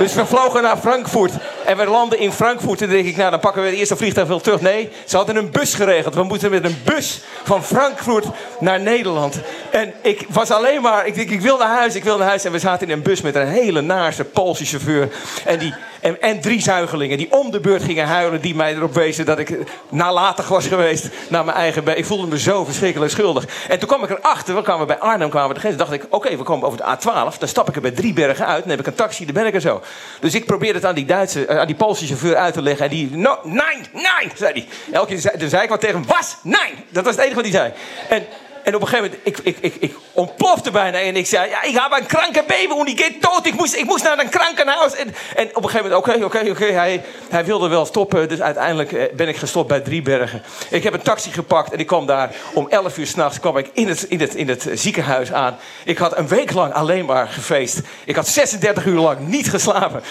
Dus 0.00 0.14
we 0.14 0.26
vlogen 0.26 0.62
naar 0.62 0.76
Frankfurt. 0.76 1.32
En 1.64 1.76
we 1.76 1.84
landen 1.84 2.18
in 2.18 2.32
Frankfurt. 2.32 2.80
En 2.80 2.86
dan 2.86 2.96
denk 2.96 3.08
ik, 3.08 3.16
nou, 3.16 3.30
dan 3.30 3.40
pakken 3.40 3.62
we 3.62 3.68
het 3.68 3.78
eerste 3.78 3.96
vliegtuig 3.96 4.28
wel 4.28 4.40
terug. 4.40 4.60
Nee, 4.60 4.90
ze 5.04 5.16
hadden 5.16 5.36
een 5.36 5.50
bus 5.50 5.74
geregeld. 5.74 6.14
We 6.14 6.22
moeten 6.22 6.50
met 6.50 6.64
een 6.64 6.78
bus 6.84 7.20
van 7.44 7.64
Frankfurt 7.64 8.24
naar 8.60 8.80
Nederland. 8.80 9.40
En 9.70 9.92
ik 10.02 10.26
was 10.28 10.50
alleen 10.50 10.82
maar, 10.82 11.06
ik 11.06 11.14
denk, 11.14 11.30
ik 11.30 11.40
wil 11.40 11.58
naar 11.58 11.76
huis, 11.76 11.94
ik 11.94 12.04
wil 12.04 12.18
naar 12.18 12.28
huis. 12.28 12.44
En 12.44 12.52
we 12.52 12.58
zaten 12.58 12.86
in 12.86 12.92
een 12.92 13.02
bus 13.02 13.20
met 13.20 13.34
een 13.34 13.46
hele 13.46 13.80
naarse 13.80 14.24
Poolse 14.24 14.64
chauffeur. 14.64 15.08
En, 15.44 15.58
die, 15.58 15.74
en, 16.00 16.20
en 16.20 16.40
drie 16.40 16.62
zuigelingen 16.62 17.18
die 17.18 17.32
om 17.32 17.50
de 17.50 17.60
beurt 17.60 17.82
gingen 17.82 18.06
huilen. 18.06 18.40
Die 18.40 18.54
mij 18.54 18.74
erop 18.74 18.94
wezen 18.94 19.24
dat 19.24 19.38
ik 19.38 19.58
nalatig 19.88 20.48
was 20.48 20.66
geweest 20.66 21.08
naar 21.28 21.44
mijn 21.44 21.56
eigen. 21.56 21.96
Ik 21.96 22.04
voelde 22.04 22.26
me 22.26 22.38
zo 22.38 22.64
verschrikkelijk 22.64 23.12
schuldig. 23.12 23.44
En 23.68 23.78
toen 23.78 23.88
kwam 23.88 24.04
ik 24.04 24.10
erachter, 24.10 24.54
we 24.54 24.62
kwamen 24.62 24.86
bij 24.86 24.98
Arnhem, 24.98 25.30
kwamen 25.30 25.56
we 25.56 25.68
de 25.68 25.74
dacht 25.76 25.92
ik, 25.92 26.06
oké, 26.08 26.36
we 26.36 26.42
komen 26.42 26.66
over 26.66 26.78
de 26.78 26.96
A12. 26.98 27.38
Dan 27.38 27.48
stap 27.48 27.68
ik 27.68 27.74
er 27.74 27.80
bij 27.80 27.90
Driebergen 27.90 28.46
uit. 28.46 28.60
Dan 28.60 28.70
heb 28.70 28.80
ik 28.80 28.86
een 28.86 28.94
taxi, 28.94 29.24
dan 29.24 29.34
ben 29.34 29.46
ik 29.46 29.54
er 29.54 29.60
zo. 29.60 29.82
Dus 30.20 30.34
ik 30.34 30.44
probeerde 30.46 30.78
het 30.78 30.84
aan 30.84 30.94
die 30.94 31.04
Duitse, 31.04 31.46
eh, 31.46 31.58
aan 31.58 31.66
die 31.66 31.76
Poolse 31.76 32.06
chauffeur 32.06 32.36
uit 32.36 32.54
te 32.54 32.62
leggen. 32.62 32.84
En 32.84 32.90
die, 32.90 33.10
no, 33.16 33.38
nein, 33.42 33.86
nein, 33.92 34.30
zei 34.36 34.52
hij. 34.52 34.68
Elke 34.92 35.08
keer 35.08 35.18
zei, 35.18 35.48
zei 35.48 35.62
ik 35.62 35.68
wat 35.68 35.80
tegen 35.80 35.96
hem, 35.96 36.06
was, 36.06 36.36
nein. 36.42 36.84
Dat 36.88 37.04
was 37.04 37.14
het 37.14 37.24
enige 37.24 37.42
wat 37.42 37.50
hij 37.50 37.54
zei. 37.54 37.72
En, 38.08 38.26
en 38.62 38.74
op 38.74 38.80
een 38.80 38.88
gegeven 38.88 39.10
moment, 39.10 39.26
ik, 39.26 39.38
ik, 39.38 39.56
ik, 39.60 39.74
ik 39.80 39.96
ontplofte 40.12 40.70
bijna. 40.70 40.98
En 40.98 41.16
ik 41.16 41.26
zei, 41.26 41.50
ja, 41.50 41.62
ik 41.62 41.74
heb 41.74 42.00
een 42.00 42.06
kranke 42.06 42.44
baby 42.46 42.78
en 42.78 42.84
die 42.84 42.98
gaat 42.98 43.22
dood. 43.32 43.46
Ik 43.46 43.54
moest, 43.54 43.74
ik 43.74 43.84
moest 43.84 44.04
naar 44.04 44.18
een 44.18 44.28
krankenhuis. 44.28 44.94
En, 44.94 45.14
en 45.36 45.48
op 45.48 45.64
een 45.64 45.70
gegeven 45.70 45.90
moment, 45.90 46.08
oké, 46.08 46.24
oké, 46.24 46.50
oké. 46.50 46.64
Hij, 46.64 47.04
hij 47.28 47.44
wilde 47.44 47.68
wel 47.68 47.86
stoppen. 47.86 48.28
Dus 48.28 48.40
uiteindelijk 48.40 48.92
eh, 48.92 49.14
ben 49.14 49.28
ik 49.28 49.36
gestopt 49.36 49.68
bij 49.68 49.80
Driebergen. 49.80 50.42
Ik 50.70 50.82
heb 50.82 50.92
een 50.92 51.02
taxi 51.02 51.30
gepakt 51.30 51.72
en 51.72 51.78
ik 51.78 51.86
kwam 51.86 52.06
daar 52.06 52.34
om 52.54 52.68
11 52.68 52.98
uur 52.98 53.06
s'nachts 53.06 53.40
kwam 53.40 53.56
ik 53.56 53.70
in 53.72 53.88
het, 53.88 54.02
in, 54.02 54.20
het, 54.20 54.34
in 54.34 54.48
het 54.48 54.68
ziekenhuis 54.72 55.32
aan. 55.32 55.56
Ik 55.84 55.98
had 55.98 56.16
een 56.16 56.28
week 56.28 56.52
lang 56.52 56.72
alleen 56.72 57.04
maar 57.04 57.28
gefeest. 57.28 57.80
Ik 58.04 58.16
had 58.16 58.28
36 58.28 58.84
uur 58.84 58.98
lang 58.98 59.18
niet 59.28 59.50
geslapen. 59.50 60.02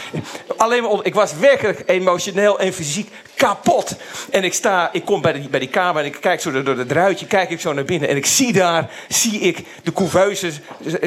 Alleen 0.58 0.84
maar, 0.84 0.92
ik 1.04 1.14
was 1.14 1.34
werkelijk 1.36 1.84
emotioneel 1.86 2.60
en 2.60 2.74
fysiek 2.74 3.12
kapot. 3.40 3.96
En 4.32 4.44
ik 4.44 4.54
sta, 4.54 4.90
ik 4.92 5.06
kom 5.06 5.22
bij, 5.22 5.34
die, 5.34 5.50
bij 5.50 5.60
die 5.60 5.70
kamer 5.70 6.02
en 6.02 6.08
ik 6.08 6.18
kijk 6.22 6.42
zo 6.42 6.64
door, 6.64 6.78
het 6.78 6.92
ruitje, 6.92 7.26
kijk 7.26 7.50
ik 7.50 7.60
zo 7.60 7.74
naar 7.74 7.84
binnen. 7.84 8.10
En 8.10 8.16
ik 8.16 8.26
zie 8.26 8.54
daar, 8.54 8.90
zie 9.08 9.40
ik 9.40 9.66
de 9.84 9.94
couveuse 9.94 10.52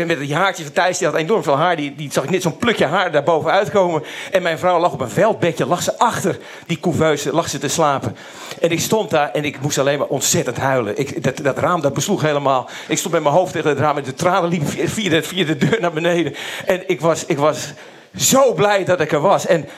met 0.06 0.18
die 0.18 0.34
haartjes 0.34 0.64
van 0.64 0.74
Thijs. 0.74 0.98
Die 0.98 1.06
had 1.06 1.16
enorm 1.16 1.42
veel 1.42 1.56
haar. 1.56 1.76
Die, 1.76 1.94
die 1.94 2.12
zag 2.12 2.24
ik 2.24 2.30
net 2.30 2.42
zo'n 2.42 2.56
plukje 2.56 2.86
haar 2.86 3.12
daarboven 3.12 3.50
uitkomen. 3.50 4.02
En 4.30 4.42
mijn 4.42 4.58
vrouw 4.58 4.80
lag 4.80 4.92
op 4.92 5.00
een 5.00 5.10
veldbedje, 5.10 5.66
lag 5.66 5.82
ze 5.82 5.98
achter 5.98 6.38
die 6.66 6.80
couveuse, 6.80 7.32
lag 7.32 7.48
ze 7.48 7.58
te 7.58 7.68
slapen. 7.68 8.16
En 8.60 8.70
ik 8.70 8.80
stond 8.80 9.10
daar 9.10 9.30
en 9.30 9.44
ik 9.44 9.60
moest 9.60 9.78
alleen 9.78 9.98
maar 9.98 10.06
ontzettend 10.06 10.56
huilen. 10.56 10.98
Ik, 10.98 11.22
dat, 11.22 11.36
dat 11.36 11.58
raam 11.58 11.80
dat 11.80 11.94
besloeg 11.94 12.22
helemaal. 12.22 12.68
Ik 12.88 12.98
stond 12.98 13.14
met 13.14 13.22
mijn 13.22 13.34
hoofd 13.34 13.52
tegen 13.52 13.70
het 13.70 13.78
raam 13.78 13.96
en 13.96 14.02
de 14.02 14.14
tranen 14.14 14.48
liepen 14.48 14.88
via 14.88 15.22
via 15.22 15.44
de 15.44 15.56
deur 15.56 15.80
naar 15.80 15.92
beneden. 15.92 16.34
En 16.66 16.82
ik 16.86 17.00
was, 17.00 17.26
ik 17.26 17.38
was 17.38 17.72
zo 18.16 18.52
blij 18.52 18.84
dat 18.84 19.00
ik 19.00 19.12
er 19.12 19.20
was. 19.20 19.46
En, 19.46 19.68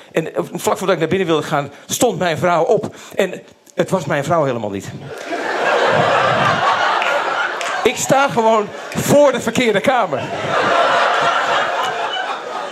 vlak 0.52 0.78
voordat 0.78 0.94
ik 0.94 0.98
naar 0.98 1.08
binnen 1.08 1.26
wilde 1.26 1.46
gaan, 1.46 1.72
stond 1.86 2.18
mijn 2.18 2.38
vrouw 2.38 2.62
op. 2.62 2.94
En 3.16 3.42
het 3.74 3.90
was 3.90 4.04
mijn 4.04 4.24
vrouw 4.24 4.44
helemaal 4.44 4.70
niet. 4.70 4.86
ik 7.90 7.96
sta 7.96 8.28
gewoon 8.28 8.68
voor 8.94 9.32
de 9.32 9.40
verkeerde 9.40 9.80
kamer. 9.80 10.22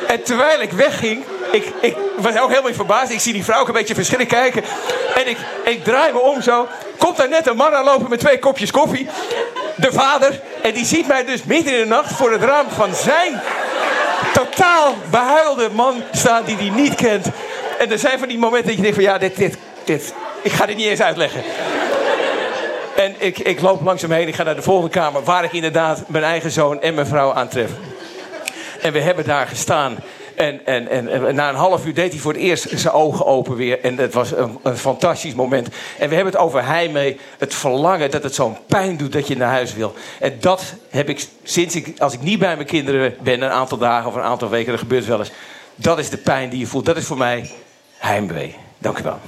En 0.07 0.23
terwijl 0.23 0.61
ik 0.61 0.73
wegging, 0.73 1.25
ik, 1.53 1.73
ik 1.81 1.97
was 2.17 2.39
ook 2.39 2.49
helemaal 2.49 2.73
verbaasd. 2.73 3.13
Ik 3.13 3.21
zie 3.21 3.33
die 3.33 3.45
vrouw 3.45 3.61
ook 3.61 3.69
een 3.69 3.75
beetje 3.75 3.95
verschrikt 3.95 4.33
kijken. 4.33 4.65
En 5.15 5.29
ik, 5.29 5.37
ik 5.65 5.85
draai 5.85 6.13
me 6.13 6.21
om 6.21 6.43
zo. 6.43 6.69
Komt 6.99 7.17
daar 7.17 7.29
net 7.29 7.47
een 7.47 7.57
man 7.57 7.75
aanlopen 7.75 8.11
met 8.11 8.19
twee 8.19 8.39
kopjes 8.39 8.71
koffie. 8.71 9.09
De 9.77 9.93
vader. 9.93 10.41
En 10.63 10.75
die 10.75 10.85
ziet 10.85 11.07
mij 11.07 11.25
dus 11.25 11.45
midden 11.45 11.73
in 11.73 11.79
de 11.79 11.87
nacht 11.87 12.13
voor 12.13 12.33
het 12.33 12.43
raam 12.43 12.71
van 12.71 12.95
zijn 12.95 13.41
totaal 14.33 14.95
behuilde 15.11 15.69
man 15.73 16.03
staan 16.13 16.45
die 16.45 16.57
hij 16.57 16.71
niet 16.71 16.95
kent. 16.95 17.27
En 17.79 17.91
er 17.91 17.99
zijn 17.99 18.19
van 18.19 18.29
die 18.29 18.39
momenten 18.39 18.67
dat 18.67 18.77
je 18.77 18.83
denkt 18.83 18.97
van 18.97 19.05
ja, 19.05 19.19
dit, 19.19 19.37
dit, 19.37 19.57
dit. 19.85 20.15
Ik 20.43 20.53
ga 20.53 20.67
dit 20.67 20.77
niet 20.77 20.87
eens 20.87 21.03
uitleggen. 21.03 21.43
En 22.97 23.15
ik, 23.19 23.39
ik 23.39 23.61
loop 23.61 23.83
langzaam 23.83 24.11
heen. 24.11 24.29
Ik 24.29 24.35
ga 24.35 24.43
naar 24.43 24.55
de 24.55 24.63
volgende 24.63 24.91
kamer. 24.91 25.23
Waar 25.23 25.45
ik 25.45 25.53
inderdaad 25.53 26.03
mijn 26.07 26.25
eigen 26.25 26.51
zoon 26.51 26.81
en 26.81 26.95
mijn 26.95 27.07
vrouw 27.07 27.33
aantref. 27.33 27.71
En 28.81 28.93
we 28.93 29.01
hebben 29.01 29.25
daar 29.25 29.47
gestaan. 29.47 29.97
En, 30.43 30.89
en, 30.89 31.09
en, 31.09 31.35
na 31.35 31.49
een 31.49 31.55
half 31.55 31.87
uur 31.87 31.95
deed 31.95 32.13
hij 32.13 32.21
voor 32.21 32.33
het 32.33 32.41
eerst 32.41 32.67
zijn 32.75 32.95
ogen 32.95 33.27
open 33.27 33.57
weer. 33.57 33.81
En 33.81 33.99
het 33.99 34.15
was 34.15 34.33
een, 34.33 34.59
een 34.63 34.77
fantastisch 34.77 35.35
moment. 35.35 35.69
En 35.99 36.09
we 36.09 36.15
hebben 36.15 36.33
het 36.33 36.43
over 36.43 36.67
heimwee. 36.67 37.19
Het 37.39 37.55
verlangen 37.55 38.11
dat 38.11 38.23
het 38.23 38.35
zo'n 38.35 38.57
pijn 38.67 38.97
doet 38.97 39.13
dat 39.13 39.27
je 39.27 39.37
naar 39.37 39.51
huis 39.51 39.75
wil. 39.75 39.95
En 40.21 40.37
dat 40.41 40.75
heb 40.91 41.09
ik 41.09 41.27
sinds 41.43 41.75
ik, 41.75 41.95
als 41.99 42.13
ik 42.13 42.23
niet 42.23 42.39
bij 42.39 42.55
mijn 42.55 42.67
kinderen 42.67 43.15
ben, 43.23 43.43
een 43.43 43.51
aantal 43.51 43.79
dagen 43.79 44.09
of 44.09 44.15
een 44.15 44.23
aantal 44.23 44.49
weken, 44.49 44.71
dat 44.71 44.81
gebeurt 44.81 45.07
wel 45.07 45.19
eens. 45.19 45.33
Dat 45.75 45.99
is 45.99 46.11
de 46.11 46.17
pijn 46.19 46.49
die 46.49 46.59
je 46.59 46.67
voelt. 46.67 46.85
Dat 46.85 46.97
is 46.97 47.07
voor 47.07 47.19
mij 47.19 47.51
heimwee. 47.97 48.55
Dank 48.79 48.99
u 48.99 49.03
wel. 49.03 49.19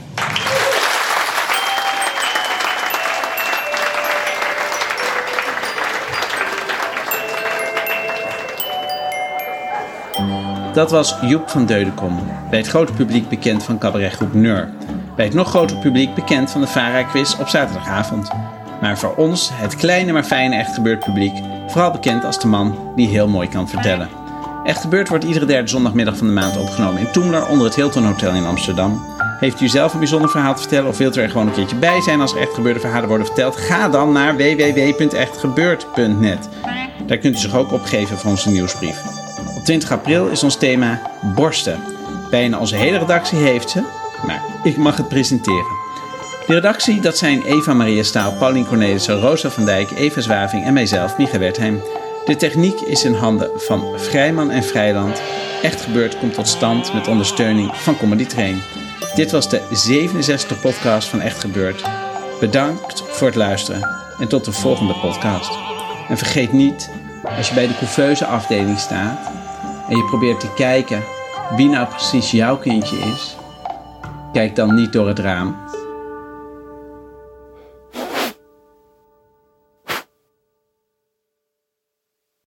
Dat 10.74 10.90
was 10.90 11.16
Joep 11.20 11.50
van 11.50 11.66
Deudekom, 11.66 12.18
bij 12.50 12.58
het 12.58 12.68
grote 12.68 12.92
publiek 12.92 13.28
bekend 13.28 13.62
van 13.62 13.78
cabaretgroep 13.78 14.34
Neur. 14.34 14.70
Bij 15.16 15.24
het 15.24 15.34
nog 15.34 15.48
grotere 15.48 15.80
publiek 15.80 16.14
bekend 16.14 16.50
van 16.50 16.60
de 16.60 16.66
Vara-quiz 16.66 17.38
op 17.38 17.48
zaterdagavond. 17.48 18.30
Maar 18.80 18.98
voor 18.98 19.14
ons, 19.14 19.50
het 19.52 19.76
kleine 19.76 20.12
maar 20.12 20.24
fijne 20.24 20.56
Echt 20.56 20.74
Gebeurd 20.74 21.04
publiek, 21.04 21.32
vooral 21.66 21.90
bekend 21.90 22.24
als 22.24 22.40
de 22.40 22.46
man 22.46 22.92
die 22.96 23.08
heel 23.08 23.28
mooi 23.28 23.48
kan 23.48 23.68
vertellen. 23.68 24.08
Echt 24.64 24.80
Gebeurd 24.80 25.08
wordt 25.08 25.24
iedere 25.24 25.46
derde 25.46 25.68
zondagmiddag 25.68 26.16
van 26.16 26.26
de 26.26 26.32
maand 26.32 26.56
opgenomen 26.56 27.00
in 27.00 27.10
Toemler 27.10 27.48
onder 27.48 27.66
het 27.66 27.74
Hilton 27.74 28.04
Hotel 28.04 28.34
in 28.34 28.46
Amsterdam. 28.46 29.04
Heeft 29.40 29.60
u 29.60 29.68
zelf 29.68 29.92
een 29.92 29.98
bijzonder 29.98 30.30
verhaal 30.30 30.54
te 30.54 30.60
vertellen 30.60 30.88
of 30.88 30.98
wilt 30.98 31.16
u 31.16 31.20
er 31.20 31.30
gewoon 31.30 31.46
een 31.46 31.52
keertje 31.52 31.76
bij 31.76 32.00
zijn 32.00 32.20
als 32.20 32.34
er 32.34 32.40
echt 32.40 32.54
gebeurde 32.54 32.80
verhalen 32.80 33.08
worden 33.08 33.26
verteld? 33.26 33.56
Ga 33.56 33.88
dan 33.88 34.12
naar 34.12 34.36
www.echtgebeurd.net. 34.36 36.48
Daar 37.06 37.18
kunt 37.18 37.36
u 37.36 37.38
zich 37.38 37.56
ook 37.56 37.72
opgeven 37.72 38.18
voor 38.18 38.30
onze 38.30 38.50
nieuwsbrief. 38.50 39.23
20 39.64 39.92
april 39.92 40.28
is 40.28 40.42
ons 40.42 40.56
thema 40.56 41.00
borsten. 41.35 41.80
Bijna 42.30 42.59
onze 42.59 42.76
hele 42.76 42.99
redactie 42.99 43.38
heeft 43.38 43.71
ze, 43.71 43.83
maar 44.26 44.42
ik 44.62 44.76
mag 44.76 44.97
het 44.97 45.09
presenteren. 45.09 45.83
De 46.47 46.54
redactie, 46.54 47.00
dat 47.00 47.18
zijn 47.18 47.42
Eva 47.42 47.75
Maria 47.75 48.02
Staal, 48.02 48.33
Paulien 48.33 48.66
Cornelissen, 48.66 49.21
Rosa 49.21 49.50
van 49.50 49.64
Dijk, 49.64 49.90
Eva 49.90 50.21
Zwaving 50.21 50.64
en 50.64 50.73
mijzelf, 50.73 51.18
Micha 51.18 51.38
Wertheim. 51.38 51.83
De 52.25 52.37
techniek 52.37 52.80
is 52.80 53.04
in 53.04 53.14
handen 53.14 53.50
van 53.56 53.85
Vrijman 53.97 54.50
en 54.50 54.64
Vrijland. 54.64 55.23
Echt 55.62 55.80
gebeurd 55.80 56.18
komt 56.18 56.35
tot 56.35 56.49
stand 56.49 56.92
met 56.92 57.09
ondersteuning 57.09 57.76
van 57.76 57.97
Comedy 57.97 58.26
Train. 58.26 58.62
Dit 59.14 59.30
was 59.30 59.49
de 59.49 59.61
67e 59.61 60.61
podcast 60.61 61.09
van 61.09 61.21
Echt 61.21 61.40
Gebeurd. 61.40 61.85
Bedankt 62.40 63.02
voor 63.06 63.26
het 63.26 63.37
luisteren 63.37 63.88
en 64.18 64.28
tot 64.28 64.44
de 64.44 64.52
volgende 64.52 64.94
podcast. 64.94 65.50
En 66.09 66.18
vergeet 66.18 66.52
niet, 66.52 66.90
als 67.37 67.49
je 67.49 67.54
bij 67.54 67.66
de 67.66 67.76
couveuse 67.78 68.26
afdeling 68.26 68.78
staat, 68.78 69.33
en 69.88 69.96
je 69.96 70.04
probeert 70.04 70.40
te 70.40 70.52
kijken 70.54 71.02
wie 71.56 71.68
nou 71.68 71.86
precies 71.86 72.30
jouw 72.30 72.56
kindje 72.56 72.96
is, 72.96 73.36
kijk 74.32 74.56
dan 74.56 74.74
niet 74.74 74.92
door 74.92 75.08
het 75.08 75.18
raam, 75.18 75.56